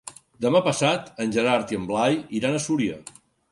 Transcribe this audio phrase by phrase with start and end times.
[0.45, 3.01] Demà passat en Gerard i en Blai iran a Súria.